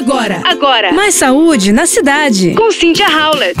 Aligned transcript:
Agora, 0.00 0.40
agora. 0.46 0.92
Mais 0.94 1.14
saúde 1.14 1.72
na 1.72 1.84
cidade. 1.84 2.54
Com 2.54 2.70
Cynthia 2.70 3.06
Howlett. 3.06 3.60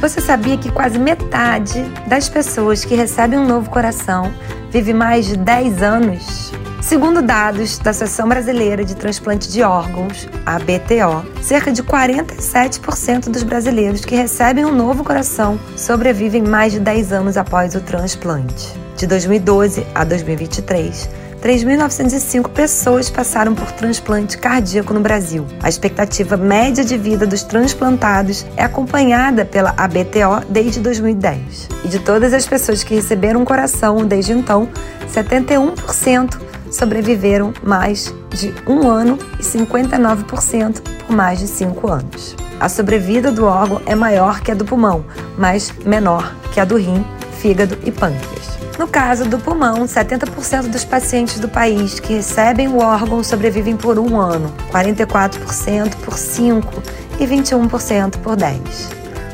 Você 0.00 0.20
sabia 0.20 0.56
que 0.56 0.70
quase 0.70 1.00
metade 1.00 1.82
das 2.06 2.28
pessoas 2.28 2.84
que 2.84 2.94
recebem 2.94 3.40
um 3.40 3.44
novo 3.44 3.68
coração 3.68 4.32
vive 4.70 4.94
mais 4.94 5.26
de 5.26 5.36
10 5.36 5.82
anos? 5.82 6.52
Segundo 6.80 7.20
dados 7.20 7.76
da 7.76 7.90
Associação 7.90 8.28
Brasileira 8.28 8.84
de 8.84 8.94
Transplante 8.94 9.50
de 9.50 9.64
Órgãos, 9.64 10.28
a 10.46 10.60
BTO, 10.60 11.42
cerca 11.42 11.72
de 11.72 11.82
47% 11.82 13.28
dos 13.28 13.42
brasileiros 13.42 14.04
que 14.04 14.14
recebem 14.14 14.64
um 14.64 14.72
novo 14.72 15.02
coração 15.02 15.58
sobrevivem 15.76 16.44
mais 16.44 16.70
de 16.72 16.78
10 16.78 17.12
anos 17.12 17.36
após 17.36 17.74
o 17.74 17.80
transplante. 17.80 18.72
De 18.96 19.08
2012 19.08 19.84
a 19.92 20.04
2023, 20.04 21.10
3.905 21.42 22.48
pessoas 22.50 23.08
passaram 23.08 23.54
por 23.54 23.70
transplante 23.72 24.36
cardíaco 24.36 24.92
no 24.92 25.00
Brasil. 25.00 25.46
A 25.62 25.68
expectativa 25.68 26.36
média 26.36 26.84
de 26.84 26.96
vida 26.98 27.26
dos 27.26 27.42
transplantados 27.42 28.44
é 28.56 28.64
acompanhada 28.64 29.44
pela 29.44 29.74
ABTO 29.76 30.44
desde 30.48 30.80
2010. 30.80 31.68
E 31.84 31.88
de 31.88 31.98
todas 32.00 32.32
as 32.32 32.46
pessoas 32.46 32.82
que 32.82 32.94
receberam 32.94 33.40
um 33.40 33.44
coração 33.44 34.04
desde 34.04 34.32
então, 34.32 34.68
71% 35.12 36.38
sobreviveram 36.70 37.52
mais 37.62 38.12
de 38.30 38.54
um 38.66 38.88
ano 38.88 39.18
e 39.38 39.42
59% 39.42 40.82
por 41.06 41.16
mais 41.16 41.38
de 41.38 41.46
cinco 41.46 41.90
anos. 41.90 42.36
A 42.60 42.68
sobrevida 42.68 43.30
do 43.30 43.44
órgão 43.44 43.80
é 43.86 43.94
maior 43.94 44.40
que 44.40 44.50
a 44.50 44.54
do 44.54 44.64
pulmão, 44.64 45.04
mas 45.36 45.72
menor 45.84 46.34
que 46.52 46.60
a 46.60 46.64
do 46.64 46.76
rim, 46.76 47.04
fígado 47.40 47.78
e 47.84 47.92
pâncreas. 47.92 48.67
No 48.78 48.86
caso 48.86 49.24
do 49.24 49.40
pulmão, 49.40 49.86
70% 49.86 50.68
dos 50.68 50.84
pacientes 50.84 51.40
do 51.40 51.48
país 51.48 51.98
que 51.98 52.14
recebem 52.14 52.68
o 52.68 52.78
órgão 52.78 53.24
sobrevivem 53.24 53.76
por 53.76 53.98
um 53.98 54.20
ano, 54.20 54.54
44% 54.70 55.96
por 55.96 56.16
5 56.16 56.82
e 57.18 57.26
21% 57.26 58.18
por 58.18 58.36
10. 58.36 58.60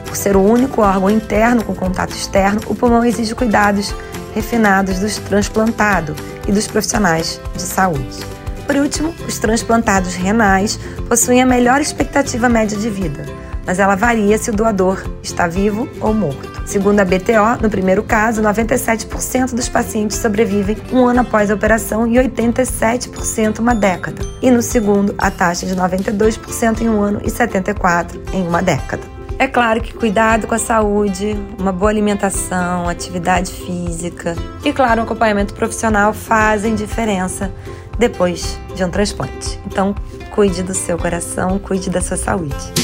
Por 0.07 0.17
ser 0.17 0.35
o 0.35 0.41
único 0.41 0.81
órgão 0.81 1.11
interno 1.11 1.63
com 1.63 1.75
contato 1.75 2.13
externo, 2.13 2.63
o 2.67 2.75
pulmão 2.75 3.05
exige 3.05 3.35
cuidados 3.35 3.95
refinados 4.35 4.99
dos 5.01 5.19
transplantados 5.19 6.17
e 6.49 6.53
dos 6.53 6.67
profissionais 6.67 7.39
de 7.55 7.63
saúde. 7.63 8.25
Por 8.67 8.77
último, 8.77 9.15
os 9.29 9.39
transplantados 9.39 10.15
renais 10.15 10.81
possuem 11.07 11.43
a 11.43 11.47
melhor 11.47 11.83
expectativa 11.83 12.49
média 12.49 12.79
de 12.79 12.89
vida, 12.89 13.27
mas 13.67 13.79
ela 13.79 13.95
varia 13.95 14.39
se 14.39 14.49
o 14.49 14.55
doador 14.55 15.05
está 15.23 15.47
vivo 15.47 15.87
ou 16.01 16.15
morto. 16.15 16.54
Segundo 16.65 17.01
a 17.01 17.05
BTO, 17.05 17.63
no 17.63 17.69
primeiro 17.69 18.03
caso, 18.03 18.43
97% 18.43 19.55
dos 19.55 19.69
pacientes 19.69 20.17
sobrevivem 20.17 20.77
um 20.93 21.05
ano 21.07 21.21
após 21.21 21.51
a 21.51 21.55
operação 21.55 22.07
e 22.07 22.15
87% 22.15 23.59
uma 23.59 23.75
década. 23.75 24.23
E 24.41 24.51
no 24.51 24.63
segundo, 24.63 25.15
a 25.19 25.31
taxa 25.31 25.67
de 25.67 25.77
92% 25.77 26.81
em 26.81 26.89
um 26.89 27.03
ano 27.03 27.21
e 27.23 27.29
74% 27.29 28.33
em 28.33 28.47
uma 28.47 28.63
década. 28.63 29.15
É 29.39 29.49
claro 29.49 29.81
que 29.81 29.93
cuidado 29.93 30.47
com 30.47 30.55
a 30.55 30.59
saúde, 30.59 31.37
uma 31.59 31.73
boa 31.73 31.91
alimentação, 31.91 32.89
atividade 32.89 33.53
física 33.53 34.37
e, 34.65 34.73
claro, 34.73 35.01
um 35.01 35.05
acompanhamento 35.05 35.55
profissional 35.55 36.13
fazem 36.13 36.75
diferença 36.75 37.53
depois 37.99 38.59
de 38.75 38.85
um 38.85 38.91
transplante. 38.91 39.59
Então, 39.67 39.95
cuide 40.31 40.63
do 40.63 40.75
seu 40.75 40.97
coração, 40.97 41.59
cuide 41.59 41.91
da 41.91 42.01
sua 42.01 42.17
saúde. 42.17 42.84